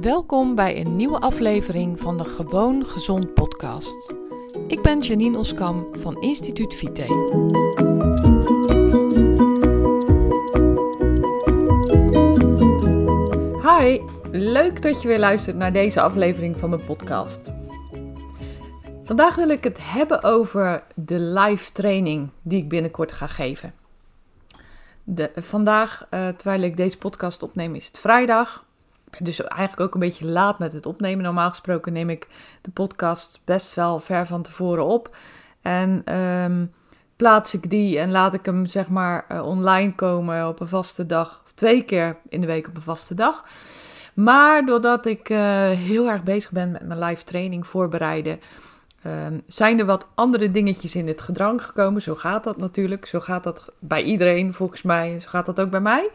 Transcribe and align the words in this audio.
Welkom 0.00 0.54
bij 0.54 0.80
een 0.80 0.96
nieuwe 0.96 1.20
aflevering 1.20 2.00
van 2.00 2.16
de 2.18 2.24
Gewoon 2.24 2.86
Gezond 2.86 3.34
podcast. 3.34 4.14
Ik 4.68 4.82
ben 4.82 5.00
Janine 5.00 5.38
Oskam 5.38 5.86
van 5.98 6.20
Instituut 6.20 6.74
Vite. 6.74 7.02
Hi, 13.62 14.00
leuk 14.30 14.82
dat 14.82 15.02
je 15.02 15.08
weer 15.08 15.18
luistert 15.18 15.56
naar 15.56 15.72
deze 15.72 16.00
aflevering 16.00 16.56
van 16.56 16.70
mijn 16.70 16.84
podcast. 16.84 17.52
Vandaag 19.04 19.34
wil 19.34 19.48
ik 19.48 19.64
het 19.64 19.78
hebben 19.80 20.22
over 20.22 20.82
de 20.94 21.18
live 21.18 21.72
training 21.72 22.30
die 22.42 22.62
ik 22.62 22.68
binnenkort 22.68 23.12
ga 23.12 23.26
geven. 23.26 23.74
De, 25.04 25.30
vandaag, 25.34 26.06
uh, 26.10 26.28
terwijl 26.28 26.62
ik 26.62 26.76
deze 26.76 26.98
podcast 26.98 27.42
opneem, 27.42 27.74
is 27.74 27.86
het 27.86 27.98
vrijdag. 27.98 28.65
Ben 29.10 29.24
dus 29.24 29.42
eigenlijk 29.42 29.80
ook 29.80 29.94
een 29.94 30.00
beetje 30.00 30.26
laat 30.26 30.58
met 30.58 30.72
het 30.72 30.86
opnemen. 30.86 31.24
Normaal 31.24 31.48
gesproken 31.48 31.92
neem 31.92 32.10
ik 32.10 32.28
de 32.62 32.70
podcast 32.70 33.40
best 33.44 33.74
wel 33.74 33.98
ver 33.98 34.26
van 34.26 34.42
tevoren 34.42 34.86
op. 34.86 35.16
En 35.62 36.14
um, 36.14 36.72
plaats 37.16 37.54
ik 37.54 37.70
die 37.70 37.98
en 37.98 38.10
laat 38.10 38.34
ik 38.34 38.44
hem 38.44 38.66
zeg 38.66 38.88
maar 38.88 39.26
uh, 39.32 39.46
online 39.46 39.94
komen 39.94 40.48
op 40.48 40.60
een 40.60 40.68
vaste 40.68 41.06
dag. 41.06 41.42
Twee 41.54 41.82
keer 41.82 42.16
in 42.28 42.40
de 42.40 42.46
week 42.46 42.68
op 42.68 42.76
een 42.76 42.82
vaste 42.82 43.14
dag. 43.14 43.44
Maar 44.14 44.66
doordat 44.66 45.06
ik 45.06 45.28
uh, 45.28 45.38
heel 45.70 46.08
erg 46.08 46.22
bezig 46.22 46.50
ben 46.50 46.70
met 46.70 46.86
mijn 46.86 47.00
live 47.00 47.24
training 47.24 47.66
voorbereiden 47.66 48.40
Um, 49.06 49.42
zijn 49.46 49.78
er 49.78 49.86
wat 49.86 50.08
andere 50.14 50.50
dingetjes 50.50 50.94
in 50.94 51.08
het 51.08 51.22
gedrang 51.22 51.64
gekomen? 51.64 52.02
Zo 52.02 52.14
gaat 52.14 52.44
dat 52.44 52.56
natuurlijk. 52.56 53.06
Zo 53.06 53.20
gaat 53.20 53.44
dat 53.44 53.72
bij 53.78 54.02
iedereen 54.02 54.54
volgens 54.54 54.82
mij. 54.82 55.20
Zo 55.20 55.28
gaat 55.28 55.46
dat 55.46 55.60
ook 55.60 55.70
bij 55.70 55.80
mij. 55.80 56.10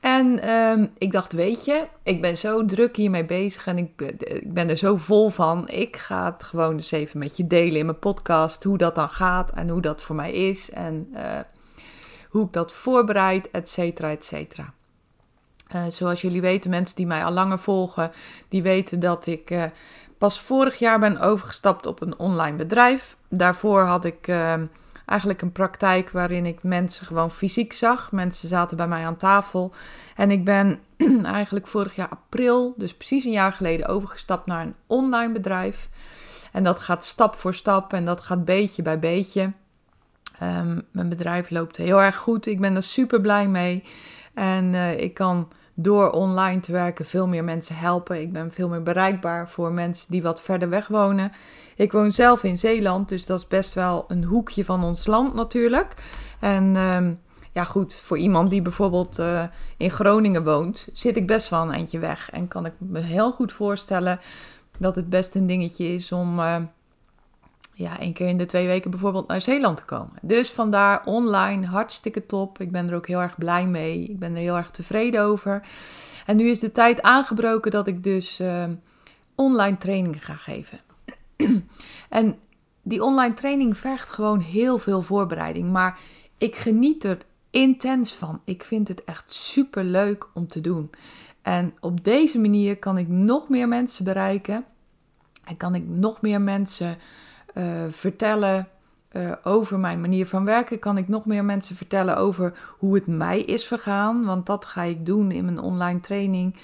En 0.00 0.50
um, 0.50 0.92
ik 0.98 1.12
dacht, 1.12 1.32
weet 1.32 1.64
je, 1.64 1.86
ik 2.02 2.20
ben 2.20 2.36
zo 2.36 2.64
druk 2.64 2.96
hiermee 2.96 3.24
bezig 3.24 3.66
en 3.66 3.78
ik, 3.78 4.02
ik, 4.18 4.52
ben 4.52 4.68
er 4.68 4.76
zo 4.76 4.96
vol 4.96 5.30
van. 5.30 5.68
Ik 5.68 5.96
ga 5.96 6.24
het 6.32 6.44
gewoon 6.44 6.72
eens 6.72 6.90
even 6.90 7.18
met 7.18 7.36
je 7.36 7.46
delen 7.46 7.78
in 7.78 7.86
mijn 7.86 7.98
podcast. 7.98 8.64
Hoe 8.64 8.78
dat 8.78 8.94
dan 8.94 9.08
gaat 9.08 9.50
en 9.50 9.68
hoe 9.68 9.80
dat 9.80 10.02
voor 10.02 10.16
mij 10.16 10.32
is. 10.32 10.70
En 10.70 11.08
uh, 11.14 11.22
hoe 12.28 12.44
ik 12.44 12.52
dat 12.52 12.72
voorbereid, 12.72 13.50
et 13.50 13.68
cetera, 13.68 14.10
et 14.10 14.24
cetera. 14.24 14.72
Uh, 15.74 15.82
zoals 15.90 16.20
jullie 16.20 16.40
weten, 16.40 16.70
mensen 16.70 16.96
die 16.96 17.06
mij 17.06 17.24
al 17.24 17.32
langer 17.32 17.58
volgen, 17.58 18.10
die 18.48 18.62
weten 18.62 19.00
dat 19.00 19.26
ik 19.26 19.70
pas 20.18 20.40
vorig 20.40 20.78
jaar 20.78 20.98
ben 20.98 21.20
overgestapt 21.20 21.86
op 21.86 22.00
een 22.00 22.18
online 22.18 22.56
bedrijf. 22.56 23.16
Daarvoor 23.28 23.80
had 23.80 24.04
ik 24.04 24.28
uh, 24.28 24.54
eigenlijk 25.08 25.42
een 25.42 25.52
praktijk 25.52 26.10
waarin 26.10 26.46
ik 26.46 26.62
mensen 26.62 27.06
gewoon 27.06 27.30
fysiek 27.30 27.72
zag. 27.72 28.12
Mensen 28.12 28.48
zaten 28.48 28.76
bij 28.76 28.88
mij 28.88 29.06
aan 29.06 29.16
tafel. 29.16 29.72
En 30.16 30.30
ik 30.30 30.44
ben 30.44 30.80
eigenlijk 31.24 31.66
vorig 31.66 31.94
jaar 31.94 32.08
april, 32.08 32.74
dus 32.76 32.94
precies 32.94 33.24
een 33.24 33.30
jaar 33.30 33.52
geleden, 33.52 33.86
overgestapt 33.86 34.46
naar 34.46 34.62
een 34.62 34.74
online 34.86 35.32
bedrijf. 35.32 35.88
En 36.52 36.64
dat 36.64 36.78
gaat 36.78 37.04
stap 37.04 37.34
voor 37.34 37.54
stap 37.54 37.92
en 37.92 38.04
dat 38.04 38.20
gaat 38.20 38.44
beetje 38.44 38.82
bij 38.82 38.98
beetje. 38.98 39.52
Um, 40.42 40.82
mijn 40.90 41.08
bedrijf 41.08 41.50
loopt 41.50 41.76
heel 41.76 42.02
erg 42.02 42.16
goed. 42.16 42.46
Ik 42.46 42.60
ben 42.60 42.76
er 42.76 42.82
super 42.82 43.20
blij 43.20 43.48
mee. 43.48 43.84
En 44.34 44.72
uh, 44.72 45.00
ik 45.00 45.14
kan 45.14 45.48
door 45.80 46.10
online 46.10 46.60
te 46.60 46.72
werken 46.72 47.04
veel 47.04 47.26
meer 47.26 47.44
mensen 47.44 47.76
helpen. 47.76 48.20
Ik 48.20 48.32
ben 48.32 48.52
veel 48.52 48.68
meer 48.68 48.82
bereikbaar 48.82 49.48
voor 49.48 49.72
mensen 49.72 50.10
die 50.10 50.22
wat 50.22 50.40
verder 50.40 50.68
weg 50.68 50.88
wonen. 50.88 51.32
Ik 51.76 51.92
woon 51.92 52.12
zelf 52.12 52.42
in 52.42 52.58
Zeeland, 52.58 53.08
dus 53.08 53.26
dat 53.26 53.38
is 53.38 53.46
best 53.46 53.74
wel 53.74 54.04
een 54.08 54.24
hoekje 54.24 54.64
van 54.64 54.84
ons 54.84 55.06
land 55.06 55.34
natuurlijk. 55.34 55.94
En 56.40 56.76
um, 56.76 57.20
ja, 57.52 57.64
goed, 57.64 57.94
voor 57.94 58.18
iemand 58.18 58.50
die 58.50 58.62
bijvoorbeeld 58.62 59.18
uh, 59.18 59.42
in 59.76 59.90
Groningen 59.90 60.44
woont, 60.44 60.88
zit 60.92 61.16
ik 61.16 61.26
best 61.26 61.48
wel 61.48 61.62
een 61.62 61.72
eindje 61.72 61.98
weg. 61.98 62.30
En 62.30 62.48
kan 62.48 62.66
ik 62.66 62.72
me 62.78 63.00
heel 63.00 63.32
goed 63.32 63.52
voorstellen 63.52 64.20
dat 64.78 64.94
het 64.94 65.08
best 65.08 65.34
een 65.34 65.46
dingetje 65.46 65.84
is 65.84 66.12
om. 66.12 66.38
Uh, 66.38 66.56
ja, 67.78 67.98
één 67.98 68.12
keer 68.12 68.28
in 68.28 68.38
de 68.38 68.46
twee 68.46 68.66
weken 68.66 68.90
bijvoorbeeld 68.90 69.28
naar 69.28 69.40
Zeeland 69.40 69.76
te 69.76 69.84
komen. 69.84 70.12
Dus 70.22 70.50
vandaar 70.50 71.04
online, 71.04 71.66
hartstikke 71.66 72.26
top. 72.26 72.60
Ik 72.60 72.72
ben 72.72 72.88
er 72.88 72.94
ook 72.94 73.06
heel 73.06 73.20
erg 73.20 73.38
blij 73.38 73.66
mee. 73.66 74.04
Ik 74.04 74.18
ben 74.18 74.32
er 74.32 74.40
heel 74.40 74.56
erg 74.56 74.70
tevreden 74.70 75.22
over. 75.22 75.66
En 76.26 76.36
nu 76.36 76.48
is 76.48 76.58
de 76.58 76.72
tijd 76.72 77.02
aangebroken 77.02 77.70
dat 77.70 77.86
ik 77.86 78.04
dus 78.04 78.40
uh, 78.40 78.64
online 79.34 79.76
trainingen 79.76 80.20
ga 80.20 80.34
geven. 80.34 80.80
en 82.08 82.36
die 82.82 83.04
online 83.04 83.34
training 83.34 83.76
vergt 83.76 84.10
gewoon 84.10 84.40
heel 84.40 84.78
veel 84.78 85.02
voorbereiding. 85.02 85.70
Maar 85.70 85.98
ik 86.38 86.56
geniet 86.56 87.04
er 87.04 87.18
intens 87.50 88.14
van. 88.14 88.40
Ik 88.44 88.64
vind 88.64 88.88
het 88.88 89.04
echt 89.04 89.32
super 89.32 89.84
leuk 89.84 90.28
om 90.34 90.48
te 90.48 90.60
doen. 90.60 90.90
En 91.42 91.74
op 91.80 92.04
deze 92.04 92.38
manier 92.38 92.78
kan 92.78 92.98
ik 92.98 93.08
nog 93.08 93.48
meer 93.48 93.68
mensen 93.68 94.04
bereiken. 94.04 94.64
En 95.44 95.56
kan 95.56 95.74
ik 95.74 95.86
nog 95.86 96.20
meer 96.20 96.40
mensen 96.40 96.98
uh, 97.58 97.64
vertellen 97.90 98.68
uh, 99.12 99.32
over 99.42 99.78
mijn 99.78 100.00
manier 100.00 100.26
van 100.26 100.44
werken. 100.44 100.78
Kan 100.78 100.96
ik 100.96 101.08
nog 101.08 101.26
meer 101.26 101.44
mensen 101.44 101.76
vertellen 101.76 102.16
over 102.16 102.58
hoe 102.78 102.94
het 102.94 103.06
mij 103.06 103.40
is 103.40 103.66
vergaan. 103.66 104.24
Want 104.24 104.46
dat 104.46 104.64
ga 104.64 104.82
ik 104.82 105.06
doen 105.06 105.30
in 105.30 105.44
mijn 105.44 105.60
online 105.60 106.00
training. 106.00 106.56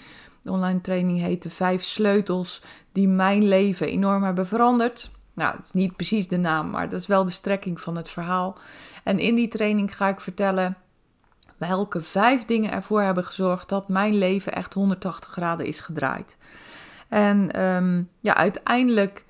De 0.42 0.50
online 0.50 0.80
training 0.80 1.18
heet 1.18 1.42
de 1.42 1.50
vijf 1.50 1.82
sleutels 1.82 2.62
die 2.92 3.08
mijn 3.08 3.48
leven 3.48 3.86
enorm 3.86 4.22
hebben 4.22 4.46
veranderd. 4.46 5.10
Nou, 5.34 5.56
het 5.56 5.64
is 5.64 5.72
niet 5.72 5.96
precies 5.96 6.28
de 6.28 6.36
naam, 6.36 6.70
maar 6.70 6.88
dat 6.88 7.00
is 7.00 7.06
wel 7.06 7.24
de 7.24 7.30
strekking 7.30 7.80
van 7.80 7.96
het 7.96 8.08
verhaal. 8.08 8.58
En 9.04 9.18
in 9.18 9.34
die 9.34 9.48
training 9.48 9.96
ga 9.96 10.08
ik 10.08 10.20
vertellen 10.20 10.76
welke 11.56 12.02
vijf 12.02 12.44
dingen 12.44 12.72
ervoor 12.72 13.02
hebben 13.02 13.24
gezorgd 13.24 13.68
dat 13.68 13.88
mijn 13.88 14.18
leven 14.18 14.52
echt 14.52 14.74
180 14.74 15.30
graden 15.30 15.66
is 15.66 15.80
gedraaid. 15.80 16.36
En 17.08 17.62
um, 17.62 18.08
ja, 18.20 18.34
uiteindelijk 18.34 19.24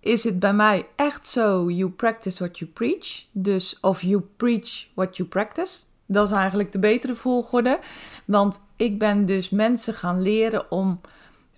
is 0.00 0.24
het 0.24 0.38
bij 0.38 0.52
mij 0.54 0.86
echt 0.96 1.26
zo: 1.26 1.70
you 1.70 1.90
practice 1.90 2.38
what 2.38 2.58
you 2.58 2.70
preach. 2.70 3.26
Dus 3.32 3.78
of 3.80 4.02
you 4.02 4.20
preach 4.36 4.86
what 4.94 5.16
you 5.16 5.28
practice. 5.28 5.82
Dat 6.06 6.26
is 6.26 6.32
eigenlijk 6.32 6.72
de 6.72 6.78
betere 6.78 7.14
volgorde. 7.14 7.78
Want 8.24 8.60
ik 8.76 8.98
ben 8.98 9.26
dus 9.26 9.50
mensen 9.50 9.94
gaan 9.94 10.22
leren 10.22 10.70
om 10.70 11.00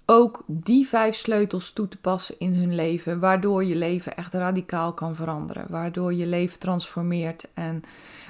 ook 0.06 0.44
die 0.47 0.86
vijf 0.86 1.14
sleutels 1.14 1.72
toe 1.72 1.88
te 1.88 1.97
passen 1.97 2.34
in 2.38 2.54
hun 2.54 2.75
leven. 2.75 3.20
Waardoor 3.20 3.64
je 3.64 3.76
leven 3.76 4.16
echt 4.16 4.34
radicaal 4.34 4.92
kan 4.92 5.14
veranderen. 5.14 5.66
Waardoor 5.69 6.14
je 6.14 6.26
leven 6.26 6.59
transformeert. 6.59 7.48
En 7.54 7.82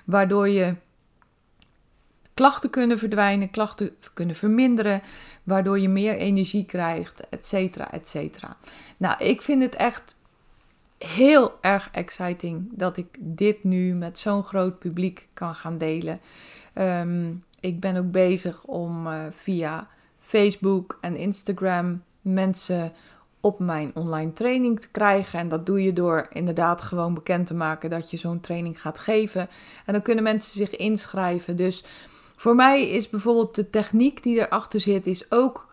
waardoor 0.04 0.48
je 0.48 0.74
klachten 2.42 2.70
kunnen 2.70 2.98
verdwijnen, 2.98 3.50
klachten 3.50 3.96
kunnen 4.14 4.36
verminderen, 4.36 5.02
waardoor 5.42 5.78
je 5.78 5.88
meer 5.88 6.16
energie 6.16 6.64
krijgt, 6.64 7.28
et 7.28 7.46
cetera, 7.46 7.92
et 7.92 8.08
cetera. 8.08 8.56
Nou, 8.96 9.24
ik 9.24 9.42
vind 9.42 9.62
het 9.62 9.74
echt 9.74 10.16
heel 10.98 11.58
erg 11.60 11.88
exciting 11.92 12.68
dat 12.70 12.96
ik 12.96 13.06
dit 13.18 13.64
nu 13.64 13.94
met 13.94 14.18
zo'n 14.18 14.42
groot 14.42 14.78
publiek 14.78 15.28
kan 15.34 15.54
gaan 15.54 15.78
delen. 15.78 16.20
Um, 16.74 17.44
ik 17.60 17.80
ben 17.80 17.96
ook 17.96 18.10
bezig 18.10 18.64
om 18.64 19.06
uh, 19.06 19.20
via 19.30 19.88
Facebook 20.18 20.98
en 21.00 21.16
Instagram 21.16 22.02
mensen 22.20 22.92
op 23.40 23.58
mijn 23.58 23.90
online 23.94 24.32
training 24.32 24.80
te 24.80 24.88
krijgen. 24.90 25.38
En 25.38 25.48
dat 25.48 25.66
doe 25.66 25.82
je 25.82 25.92
door 25.92 26.26
inderdaad 26.32 26.82
gewoon 26.82 27.14
bekend 27.14 27.46
te 27.46 27.54
maken 27.54 27.90
dat 27.90 28.10
je 28.10 28.16
zo'n 28.16 28.40
training 28.40 28.80
gaat 28.80 28.98
geven. 28.98 29.48
En 29.86 29.92
dan 29.92 30.02
kunnen 30.02 30.24
mensen 30.24 30.52
zich 30.52 30.76
inschrijven. 30.76 31.56
Dus 31.56 31.84
voor 32.42 32.54
mij 32.54 32.88
is 32.88 33.10
bijvoorbeeld 33.10 33.54
de 33.54 33.70
techniek 33.70 34.22
die 34.22 34.38
erachter 34.38 34.80
zit, 34.80 35.06
is 35.06 35.30
ook 35.30 35.68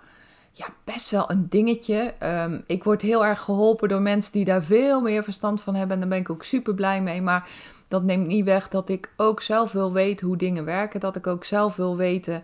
ja, 0.52 0.66
best 0.84 1.10
wel 1.10 1.32
een 1.32 1.46
dingetje. 1.50 2.14
Um, 2.24 2.64
ik 2.68 2.84
word 2.84 3.02
heel 3.02 3.26
erg 3.26 3.42
geholpen 3.42 3.90
door 3.90 4.02
mensen 4.02 4.32
die 4.32 4.46
daar 4.46 4.64
veel 4.64 5.02
meer 5.02 5.24
verstand 5.24 5.62
van 5.62 5.76
hebben. 5.76 5.94
En 5.94 6.00
daar 6.00 6.10
ben 6.10 6.20
ik 6.20 6.30
ook 6.30 6.44
super 6.44 6.74
blij 6.74 7.02
mee. 7.02 7.22
Maar 7.22 7.50
dat 7.88 8.04
neemt 8.04 8.28
niet 8.28 8.46
weg 8.46 8.68
dat 8.68 8.90
ik 8.90 9.12
ook 9.16 9.42
zelf 9.42 9.72
wil 9.72 9.92
weten 9.92 10.28
hoe 10.28 10.38
dingen 10.38 10.66
werken. 10.66 11.00
Dat 11.00 11.16
ik 11.16 11.28
ook 11.28 11.46
zelf 11.46 11.76
wil 11.76 11.98
weten 11.98 12.44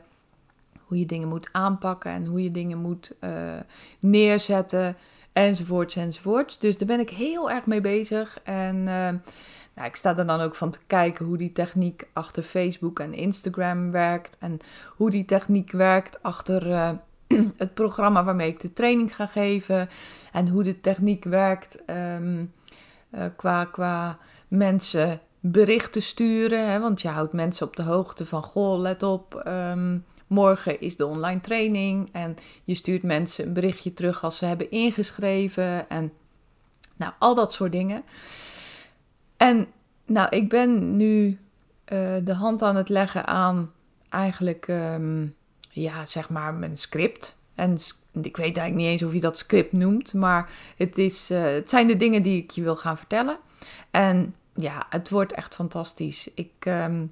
hoe 0.82 1.00
je 1.00 1.06
dingen 1.06 1.28
moet 1.28 1.50
aanpakken 1.52 2.12
en 2.12 2.26
hoe 2.26 2.44
je 2.44 2.52
dingen 2.52 2.78
moet 2.78 3.12
uh, 3.22 3.32
neerzetten. 4.00 4.98
Enzovoorts, 5.34 5.96
enzovoorts. 5.96 6.60
Dus 6.60 6.78
daar 6.78 6.88
ben 6.88 7.00
ik 7.00 7.10
heel 7.10 7.52
erg 7.52 7.66
mee 7.66 7.82
bezig. 7.82 8.40
En 8.44 8.76
uh, 8.76 9.10
nou, 9.76 9.88
ik 9.88 9.96
sta 9.96 10.18
er 10.18 10.26
dan 10.26 10.42
ook 10.42 10.56
van 10.56 10.72
te 10.72 10.80
kijken 10.88 11.26
hoe 11.26 11.38
die 11.38 11.52
techniek 11.52 12.08
achter 12.14 12.44
Facebook 12.44 13.00
en 13.00 13.14
Instagram 13.14 13.92
werkt. 13.92 14.38
En 14.40 14.60
hoe 14.96 15.10
die 15.10 15.26
techniek 15.26 15.72
werkt 15.72 16.24
achter 16.24 16.68
uh, 16.68 16.90
het 17.58 17.74
programma 17.74 18.24
waarmee 18.24 18.48
ik 18.48 18.60
de 18.60 18.74
training 18.74 19.16
ga 19.16 19.26
geven. 19.28 19.90
En 20.32 20.48
hoe 20.48 20.64
de 20.64 20.82
techniek 20.82 21.24
werkt 21.24 21.84
um, 21.90 22.54
uh, 23.12 23.26
qua, 23.36 23.66
qua 23.66 24.18
mensen 24.48 25.20
berichten 25.40 26.02
sturen. 26.02 26.70
Hè, 26.72 26.80
want 26.80 27.02
je 27.02 27.08
houdt 27.08 27.34
mensen 27.34 27.68
op 27.68 27.76
de 27.76 27.84
hoogte 27.84 28.26
van: 28.26 28.44
goh, 28.44 28.80
let 28.80 29.04
op. 29.04 29.44
Um, 29.48 30.06
morgen 30.28 30.80
is 30.80 30.96
de 30.96 31.06
online 31.06 31.42
training. 31.42 32.10
En 32.12 32.36
je 32.64 32.74
stuurt 32.74 33.04
mensen 33.04 33.46
een 33.46 33.54
berichtje 33.54 33.94
terug 33.94 34.24
als 34.24 34.38
ze 34.38 34.46
hebben 34.46 34.72
ingeschreven. 34.72 35.90
En 35.90 36.12
nou, 36.96 37.14
al 37.20 37.36
dat 37.36 37.54
soort 37.54 37.72
dingen. 37.72 38.04
En 39.38 39.68
nou, 40.06 40.30
ik 40.30 40.50
ben 40.50 40.98
nu 40.98 41.28
uh, 41.28 42.16
de 42.24 42.34
hand 42.34 42.62
aan 42.62 42.76
het 42.76 42.90
leggen 42.90 43.28
aan 43.28 43.72
eigenlijk, 44.10 44.68
um, 44.68 45.36
ja, 45.70 46.06
zeg 46.06 46.30
maar 46.30 46.54
mijn 46.54 46.78
script. 46.78 47.38
En 47.56 47.78
ik 48.22 48.38
weet 48.38 48.58
eigenlijk 48.58 48.76
niet 48.76 48.88
eens 48.88 49.04
of 49.04 49.14
je 49.14 49.20
dat 49.20 49.38
script 49.38 49.72
noemt, 49.72 50.14
maar 50.14 50.50
het, 50.78 50.98
is, 50.98 51.32
uh, 51.32 51.44
het 51.44 51.70
zijn 51.70 51.88
de 51.88 51.98
dingen 51.98 52.24
die 52.24 52.42
ik 52.44 52.52
je 52.52 52.62
wil 52.62 52.76
gaan 52.76 52.98
vertellen. 52.98 53.38
En 53.92 54.36
ja, 54.54 54.86
het 54.90 55.10
wordt 55.10 55.34
echt 55.34 55.56
fantastisch. 55.56 56.30
Ik 56.34 56.52
um, 56.68 57.12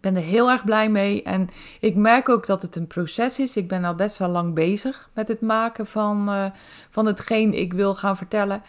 ben 0.00 0.16
er 0.16 0.22
heel 0.22 0.50
erg 0.50 0.64
blij 0.64 0.90
mee. 0.90 1.22
En 1.22 1.48
ik 1.80 1.94
merk 1.94 2.28
ook 2.28 2.46
dat 2.46 2.62
het 2.62 2.76
een 2.76 2.86
proces 2.86 3.38
is. 3.38 3.56
Ik 3.56 3.68
ben 3.68 3.84
al 3.84 3.94
best 3.94 4.16
wel 4.16 4.28
lang 4.28 4.54
bezig 4.54 5.10
met 5.14 5.28
het 5.28 5.40
maken 5.40 5.86
van, 5.86 6.28
uh, 6.28 6.44
van 6.90 7.06
hetgeen 7.06 7.54
ik 7.54 7.72
wil 7.72 7.94
gaan 7.94 8.16
vertellen. 8.16 8.62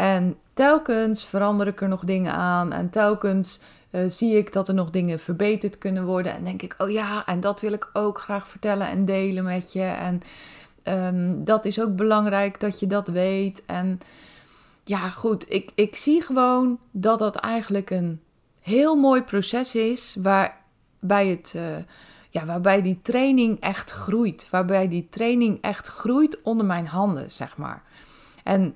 En 0.00 0.36
telkens 0.54 1.24
verander 1.24 1.66
ik 1.66 1.80
er 1.80 1.88
nog 1.88 2.04
dingen 2.04 2.32
aan. 2.32 2.72
En 2.72 2.90
telkens 2.90 3.60
uh, 3.90 4.08
zie 4.08 4.36
ik 4.36 4.52
dat 4.52 4.68
er 4.68 4.74
nog 4.74 4.90
dingen 4.90 5.18
verbeterd 5.18 5.78
kunnen 5.78 6.04
worden. 6.04 6.32
En 6.32 6.44
denk 6.44 6.62
ik, 6.62 6.74
oh 6.78 6.90
ja, 6.90 7.26
en 7.26 7.40
dat 7.40 7.60
wil 7.60 7.72
ik 7.72 7.90
ook 7.92 8.20
graag 8.20 8.48
vertellen 8.48 8.88
en 8.88 9.04
delen 9.04 9.44
met 9.44 9.72
je. 9.72 9.82
En 9.82 10.22
um, 10.84 11.44
dat 11.44 11.64
is 11.64 11.80
ook 11.80 11.96
belangrijk 11.96 12.60
dat 12.60 12.80
je 12.80 12.86
dat 12.86 13.08
weet. 13.08 13.62
En 13.66 14.00
ja, 14.84 15.10
goed, 15.10 15.52
ik, 15.52 15.70
ik 15.74 15.96
zie 15.96 16.22
gewoon 16.22 16.78
dat 16.90 17.18
dat 17.18 17.36
eigenlijk 17.36 17.90
een 17.90 18.20
heel 18.60 18.96
mooi 18.96 19.22
proces 19.22 19.74
is. 19.74 20.16
Waarbij, 20.20 21.28
het, 21.28 21.52
uh, 21.56 21.62
ja, 22.30 22.44
waarbij 22.44 22.82
die 22.82 22.98
training 23.02 23.60
echt 23.60 23.90
groeit. 23.90 24.46
Waarbij 24.50 24.88
die 24.88 25.08
training 25.10 25.58
echt 25.60 25.88
groeit 25.88 26.42
onder 26.42 26.66
mijn 26.66 26.86
handen, 26.86 27.30
zeg 27.30 27.56
maar. 27.56 27.82
En 28.44 28.74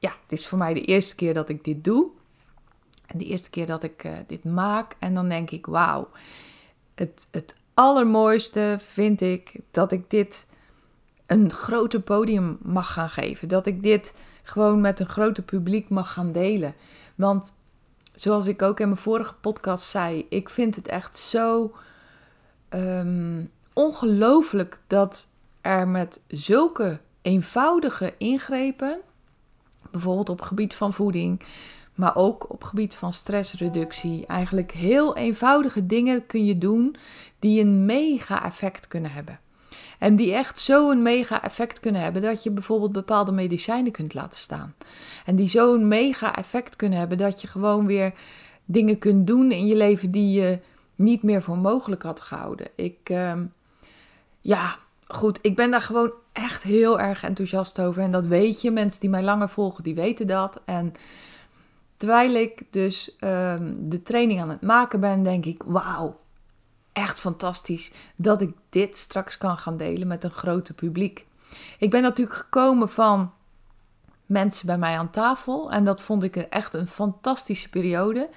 ja, 0.00 0.10
het 0.22 0.38
is 0.38 0.46
voor 0.46 0.58
mij 0.58 0.74
de 0.74 0.84
eerste 0.84 1.14
keer 1.14 1.34
dat 1.34 1.48
ik 1.48 1.64
dit 1.64 1.84
doe. 1.84 2.10
En 3.06 3.18
de 3.18 3.24
eerste 3.24 3.50
keer 3.50 3.66
dat 3.66 3.82
ik 3.82 4.04
uh, 4.04 4.12
dit 4.26 4.44
maak. 4.44 4.96
En 4.98 5.14
dan 5.14 5.28
denk 5.28 5.50
ik, 5.50 5.66
wauw. 5.66 6.08
Het, 6.94 7.26
het 7.30 7.54
allermooiste 7.74 8.76
vind 8.78 9.20
ik 9.20 9.52
dat 9.70 9.92
ik 9.92 10.10
dit 10.10 10.46
een 11.26 11.50
groter 11.50 12.00
podium 12.00 12.58
mag 12.62 12.92
gaan 12.92 13.10
geven. 13.10 13.48
Dat 13.48 13.66
ik 13.66 13.82
dit 13.82 14.14
gewoon 14.42 14.80
met 14.80 15.00
een 15.00 15.08
groter 15.08 15.42
publiek 15.42 15.88
mag 15.88 16.12
gaan 16.12 16.32
delen. 16.32 16.74
Want 17.14 17.54
zoals 18.14 18.46
ik 18.46 18.62
ook 18.62 18.80
in 18.80 18.88
mijn 18.88 19.00
vorige 19.00 19.34
podcast 19.34 19.84
zei, 19.84 20.26
ik 20.28 20.48
vind 20.48 20.76
het 20.76 20.88
echt 20.88 21.18
zo 21.18 21.72
um, 22.70 23.50
ongelooflijk 23.72 24.80
dat 24.86 25.26
er 25.60 25.88
met 25.88 26.20
zulke 26.26 27.00
eenvoudige 27.22 28.14
ingrepen, 28.18 29.00
bijvoorbeeld 29.90 30.28
op 30.28 30.40
gebied 30.40 30.74
van 30.74 30.92
voeding, 30.92 31.42
maar 31.94 32.16
ook 32.16 32.50
op 32.52 32.64
gebied 32.64 32.94
van 32.94 33.12
stressreductie, 33.12 34.26
eigenlijk 34.26 34.72
heel 34.72 35.16
eenvoudige 35.16 35.86
dingen 35.86 36.26
kun 36.26 36.44
je 36.44 36.58
doen 36.58 36.96
die 37.38 37.60
een 37.60 37.86
mega 37.86 38.44
effect 38.44 38.88
kunnen 38.88 39.10
hebben. 39.10 39.40
En 39.98 40.16
die 40.16 40.34
echt 40.34 40.60
zo'n 40.60 41.02
mega 41.02 41.42
effect 41.42 41.80
kunnen 41.80 42.02
hebben 42.02 42.22
dat 42.22 42.42
je 42.42 42.50
bijvoorbeeld 42.50 42.92
bepaalde 42.92 43.32
medicijnen 43.32 43.92
kunt 43.92 44.14
laten 44.14 44.38
staan. 44.38 44.74
En 45.24 45.36
die 45.36 45.48
zo'n 45.48 45.88
mega 45.88 46.36
effect 46.36 46.76
kunnen 46.76 46.98
hebben 46.98 47.18
dat 47.18 47.40
je 47.40 47.48
gewoon 47.48 47.86
weer 47.86 48.12
dingen 48.64 48.98
kunt 48.98 49.26
doen 49.26 49.52
in 49.52 49.66
je 49.66 49.76
leven 49.76 50.10
die 50.10 50.40
je 50.40 50.58
niet 50.94 51.22
meer 51.22 51.42
voor 51.42 51.58
mogelijk 51.58 52.02
had 52.02 52.20
gehouden. 52.20 52.68
Ik, 52.76 53.08
uh, 53.10 53.32
ja, 54.40 54.78
goed, 55.10 55.38
ik 55.42 55.56
ben 55.56 55.70
daar 55.70 55.82
gewoon 55.82 56.12
echt 56.32 56.62
heel 56.62 57.00
erg 57.00 57.22
enthousiast 57.22 57.80
over. 57.80 58.02
En 58.02 58.10
dat 58.10 58.26
weet 58.26 58.60
je, 58.60 58.70
mensen 58.70 59.00
die 59.00 59.10
mij 59.10 59.22
langer 59.22 59.48
volgen, 59.48 59.84
die 59.84 59.94
weten 59.94 60.26
dat. 60.26 60.60
En 60.64 60.92
terwijl 61.96 62.34
ik 62.34 62.62
dus 62.70 63.16
uh, 63.20 63.54
de 63.78 64.02
training 64.02 64.40
aan 64.40 64.50
het 64.50 64.62
maken 64.62 65.00
ben, 65.00 65.22
denk 65.22 65.44
ik, 65.44 65.62
wauw, 65.66 66.16
echt 66.92 67.20
fantastisch 67.20 67.92
dat 68.16 68.40
ik 68.40 68.52
dit 68.68 68.96
straks 68.96 69.38
kan 69.38 69.58
gaan 69.58 69.76
delen 69.76 70.06
met 70.06 70.24
een 70.24 70.30
grote 70.30 70.74
publiek. 70.74 71.26
Ik 71.78 71.90
ben 71.90 72.02
natuurlijk 72.02 72.36
gekomen 72.36 72.88
van 72.88 73.32
mensen 74.26 74.66
bij 74.66 74.78
mij 74.78 74.98
aan 74.98 75.10
tafel 75.10 75.70
en 75.70 75.84
dat 75.84 76.02
vond 76.02 76.22
ik 76.22 76.36
echt 76.36 76.74
een 76.74 76.86
fantastische 76.86 77.68
periode. 77.68 78.28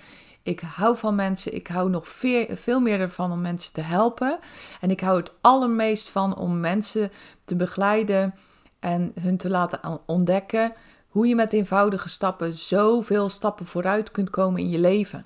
Ik 0.43 0.59
hou 0.59 0.97
van 0.97 1.15
mensen. 1.15 1.55
Ik 1.55 1.67
hou 1.67 1.89
nog 1.89 2.07
veel, 2.07 2.45
veel 2.49 2.79
meer 2.79 2.99
ervan 2.99 3.31
om 3.31 3.41
mensen 3.41 3.73
te 3.73 3.81
helpen. 3.81 4.39
En 4.81 4.91
ik 4.91 4.99
hou 4.99 5.17
het 5.17 5.31
allermeest 5.41 6.09
van 6.09 6.37
om 6.37 6.59
mensen 6.59 7.11
te 7.45 7.55
begeleiden 7.55 8.35
en 8.79 9.11
hun 9.19 9.37
te 9.37 9.49
laten 9.49 10.01
ontdekken 10.05 10.73
hoe 11.07 11.27
je 11.27 11.35
met 11.35 11.53
eenvoudige 11.53 12.09
stappen 12.09 12.53
zoveel 12.53 13.29
stappen 13.29 13.65
vooruit 13.65 14.11
kunt 14.11 14.29
komen 14.29 14.61
in 14.61 14.69
je 14.69 14.79
leven. 14.79 15.25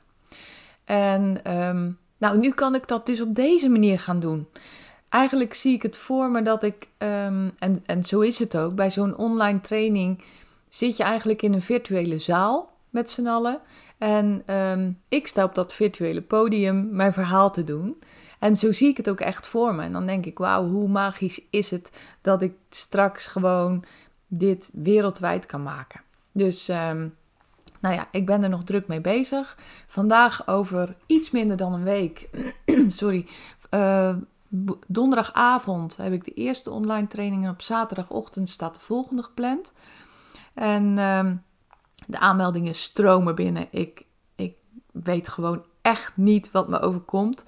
En 0.85 1.53
um, 1.57 1.97
nou, 2.17 2.37
nu 2.37 2.51
kan 2.51 2.75
ik 2.75 2.87
dat 2.87 3.05
dus 3.05 3.21
op 3.21 3.35
deze 3.35 3.69
manier 3.69 3.99
gaan 3.99 4.19
doen. 4.19 4.47
Eigenlijk 5.09 5.53
zie 5.53 5.73
ik 5.73 5.81
het 5.81 5.97
voor 5.97 6.29
me 6.29 6.41
dat 6.41 6.63
ik, 6.63 6.87
um, 6.97 7.51
en, 7.59 7.83
en 7.85 8.03
zo 8.03 8.19
is 8.19 8.39
het 8.39 8.57
ook, 8.57 8.75
bij 8.75 8.91
zo'n 8.91 9.17
online 9.17 9.61
training 9.61 10.23
zit 10.69 10.97
je 10.97 11.03
eigenlijk 11.03 11.41
in 11.41 11.53
een 11.53 11.61
virtuele 11.61 12.19
zaal 12.19 12.76
met 12.89 13.09
z'n 13.09 13.27
allen. 13.27 13.59
En 13.97 14.53
um, 14.55 15.01
ik 15.07 15.27
sta 15.27 15.43
op 15.43 15.55
dat 15.55 15.73
virtuele 15.73 16.21
podium 16.21 16.89
mijn 16.91 17.13
verhaal 17.13 17.51
te 17.51 17.63
doen. 17.63 17.99
En 18.39 18.57
zo 18.57 18.71
zie 18.71 18.89
ik 18.89 18.97
het 18.97 19.09
ook 19.09 19.19
echt 19.19 19.47
voor 19.47 19.75
me. 19.75 19.83
En 19.83 19.91
dan 19.91 20.05
denk 20.05 20.25
ik, 20.25 20.37
wauw, 20.37 20.67
hoe 20.67 20.87
magisch 20.87 21.41
is 21.49 21.71
het 21.71 21.91
dat 22.21 22.41
ik 22.41 22.53
straks 22.69 23.27
gewoon 23.27 23.83
dit 24.27 24.69
wereldwijd 24.73 25.45
kan 25.45 25.63
maken. 25.63 26.01
Dus 26.31 26.67
um, 26.67 27.15
nou 27.79 27.95
ja, 27.95 28.07
ik 28.11 28.25
ben 28.25 28.43
er 28.43 28.49
nog 28.49 28.63
druk 28.63 28.87
mee 28.87 29.01
bezig. 29.01 29.57
Vandaag 29.87 30.47
over 30.47 30.95
iets 31.05 31.31
minder 31.31 31.57
dan 31.57 31.73
een 31.73 31.83
week, 31.83 32.29
sorry, 32.87 33.27
uh, 33.71 34.15
donderdagavond 34.87 35.97
heb 35.97 36.13
ik 36.13 36.25
de 36.25 36.33
eerste 36.33 36.71
online 36.71 37.07
training 37.07 37.43
en 37.43 37.49
op 37.49 37.61
zaterdagochtend 37.61 38.49
staat 38.49 38.73
de 38.73 38.81
volgende 38.81 39.23
gepland. 39.23 39.73
En 40.53 40.97
uh, 40.97 41.31
de 42.07 42.19
aanmeldingen 42.19 42.75
stromen 42.75 43.35
binnen. 43.35 43.67
Ik, 43.71 44.05
ik 44.35 44.55
weet 44.91 45.27
gewoon 45.27 45.63
echt 45.81 46.17
niet 46.17 46.51
wat 46.51 46.67
me 46.67 46.79
overkomt. 46.79 47.43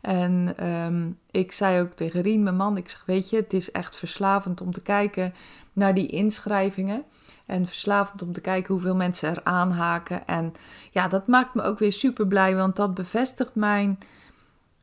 En 0.00 0.66
um, 0.68 1.18
ik 1.30 1.52
zei 1.52 1.80
ook 1.80 1.92
tegen 1.92 2.20
Rien, 2.20 2.42
mijn 2.42 2.56
man, 2.56 2.76
ik 2.76 2.88
zeg, 2.88 3.02
weet 3.06 3.30
je, 3.30 3.36
het 3.36 3.52
is 3.52 3.70
echt 3.70 3.96
verslavend 3.96 4.60
om 4.60 4.72
te 4.72 4.82
kijken 4.82 5.34
naar 5.72 5.94
die 5.94 6.06
inschrijvingen. 6.06 7.04
En 7.46 7.66
verslavend 7.66 8.22
om 8.22 8.32
te 8.32 8.40
kijken 8.40 8.72
hoeveel 8.72 8.94
mensen 8.94 9.28
er 9.28 9.44
aanhaken. 9.44 10.26
En 10.26 10.52
ja, 10.90 11.08
dat 11.08 11.26
maakt 11.26 11.54
me 11.54 11.62
ook 11.62 11.78
weer 11.78 11.92
super 11.92 12.26
blij, 12.26 12.56
want 12.56 12.76
dat 12.76 12.94
bevestigt 12.94 13.54
mijn, 13.54 13.98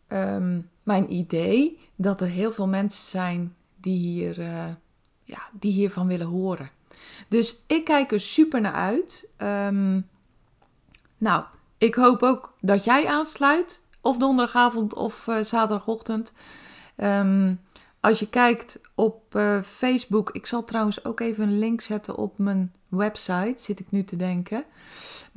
um, 0.07 0.69
mijn 0.83 1.13
idee 1.13 1.79
dat 1.95 2.21
er 2.21 2.27
heel 2.27 2.51
veel 2.51 2.67
mensen 2.67 3.07
zijn 3.07 3.55
die, 3.75 3.97
hier, 3.97 4.39
uh, 4.39 4.65
ja, 5.23 5.49
die 5.51 5.71
hiervan 5.71 6.07
willen 6.07 6.27
horen. 6.27 6.69
Dus 7.27 7.63
ik 7.67 7.85
kijk 7.85 8.11
er 8.11 8.21
super 8.21 8.61
naar 8.61 8.73
uit. 8.73 9.29
Um, 9.37 10.07
nou, 11.17 11.43
ik 11.77 11.95
hoop 11.95 12.23
ook 12.23 12.53
dat 12.61 12.83
jij 12.83 13.07
aansluit, 13.07 13.81
of 14.01 14.17
donderdagavond 14.17 14.93
of 14.93 15.27
uh, 15.27 15.43
zaterdagochtend. 15.43 16.33
Um, 16.97 17.59
als 17.99 18.19
je 18.19 18.29
kijkt 18.29 18.79
op 18.95 19.35
uh, 19.35 19.61
Facebook, 19.61 20.29
ik 20.31 20.45
zal 20.45 20.63
trouwens 20.63 21.05
ook 21.05 21.19
even 21.19 21.43
een 21.43 21.59
link 21.59 21.81
zetten 21.81 22.15
op 22.15 22.37
mijn 22.37 22.73
website, 22.87 23.61
zit 23.61 23.79
ik 23.79 23.91
nu 23.91 24.03
te 24.03 24.15
denken. 24.15 24.63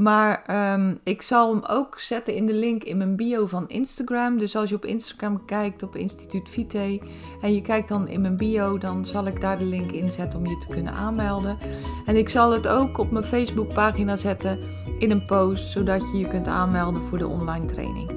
Maar 0.00 0.44
um, 0.74 0.98
ik 1.04 1.22
zal 1.22 1.54
hem 1.54 1.64
ook 1.64 1.98
zetten 1.98 2.34
in 2.34 2.46
de 2.46 2.54
link 2.54 2.82
in 2.82 2.96
mijn 2.96 3.16
bio 3.16 3.46
van 3.46 3.68
Instagram. 3.68 4.38
Dus 4.38 4.56
als 4.56 4.68
je 4.68 4.74
op 4.74 4.84
Instagram 4.84 5.44
kijkt 5.44 5.82
op 5.82 5.96
Instituut 5.96 6.48
Vite 6.48 7.00
en 7.40 7.54
je 7.54 7.62
kijkt 7.62 7.88
dan 7.88 8.08
in 8.08 8.20
mijn 8.20 8.36
bio, 8.36 8.78
dan 8.78 9.06
zal 9.06 9.26
ik 9.26 9.40
daar 9.40 9.58
de 9.58 9.64
link 9.64 9.90
in 9.92 10.10
zetten 10.10 10.38
om 10.38 10.46
je 10.46 10.58
te 10.58 10.66
kunnen 10.66 10.92
aanmelden. 10.92 11.58
En 12.06 12.16
ik 12.16 12.28
zal 12.28 12.52
het 12.52 12.68
ook 12.68 12.98
op 12.98 13.10
mijn 13.10 13.24
Facebook 13.24 13.74
pagina 13.74 14.16
zetten 14.16 14.58
in 14.98 15.10
een 15.10 15.26
post, 15.26 15.70
zodat 15.70 16.02
je 16.12 16.18
je 16.18 16.28
kunt 16.28 16.48
aanmelden 16.48 17.02
voor 17.02 17.18
de 17.18 17.26
online 17.26 17.66
training. 17.66 18.10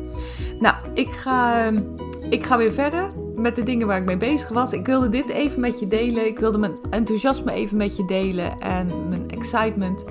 Nou, 0.59 0.75
ik 0.93 1.11
ga, 1.11 1.65
ehm, 1.65 1.81
ik 2.29 2.45
ga 2.45 2.57
weer 2.57 2.73
verder 2.73 3.11
met 3.35 3.55
de 3.55 3.63
dingen 3.63 3.87
waar 3.87 3.97
ik 3.97 4.05
mee 4.05 4.17
bezig 4.17 4.49
was. 4.49 4.73
Ik 4.73 4.85
wilde 4.85 5.09
dit 5.09 5.29
even 5.29 5.59
met 5.59 5.79
je 5.79 5.87
delen. 5.87 6.27
Ik 6.27 6.39
wilde 6.39 6.57
mijn 6.57 6.75
enthousiasme 6.89 7.51
even 7.51 7.77
met 7.77 7.97
je 7.97 8.05
delen 8.05 8.59
en 8.59 8.87
mijn 9.09 9.29
excitement. 9.29 10.03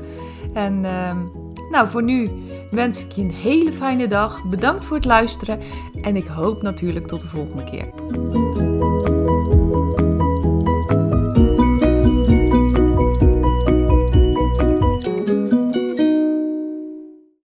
En 0.52 0.84
uh, 0.84 1.16
nou, 1.72 1.88
voor 1.88 2.02
nu 2.02 2.30
wens 2.70 3.00
ik 3.04 3.12
je 3.12 3.22
een 3.22 3.30
hele 3.30 3.72
fijne 3.72 4.08
dag. 4.08 4.44
Bedankt 4.44 4.84
voor 4.84 4.96
het 4.96 5.04
luisteren 5.04 5.60
en 6.02 6.16
ik 6.16 6.26
hoop 6.26 6.62
natuurlijk 6.62 7.06
tot 7.06 7.20
de 7.20 7.26
volgende 7.26 7.64
keer. 7.64 8.41